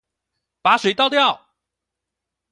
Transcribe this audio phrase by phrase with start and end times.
[0.63, 1.49] 把水倒掉